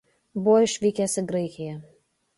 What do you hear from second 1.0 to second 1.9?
į Graikiją.